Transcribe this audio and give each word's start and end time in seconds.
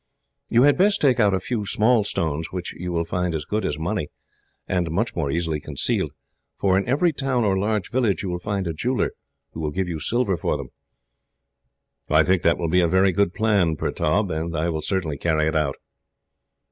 "You 0.49 0.63
had 0.63 0.79
best 0.79 0.99
take 0.99 1.19
out 1.19 1.35
a 1.35 1.39
few 1.39 1.63
small 1.63 2.03
stones, 2.03 2.47
which 2.51 2.73
you 2.73 2.91
will 2.91 3.05
find 3.05 3.35
as 3.35 3.45
good 3.45 3.63
as 3.63 3.77
money, 3.77 4.09
and 4.67 4.89
much 4.89 5.15
more 5.15 5.29
easily 5.29 5.59
concealed, 5.59 6.09
for 6.57 6.75
in 6.75 6.89
every 6.89 7.13
town 7.13 7.43
or 7.45 7.55
large 7.55 7.91
village 7.91 8.23
you 8.23 8.29
will 8.29 8.39
find 8.39 8.65
a 8.65 8.73
jeweller, 8.73 9.11
who 9.51 9.59
will 9.59 9.69
give 9.69 9.87
you 9.87 9.99
silver 9.99 10.37
for 10.37 10.57
them." 10.57 10.69
"I 12.09 12.23
think 12.23 12.41
that 12.41 12.57
will 12.57 12.67
be 12.67 12.81
a 12.81 12.87
very 12.87 13.11
good 13.11 13.31
plan, 13.35 13.75
Pertaub, 13.75 14.31
and 14.31 14.51
will 14.51 14.81
certainly 14.81 15.19
carry 15.19 15.45
it 15.45 15.55
out." 15.55 15.75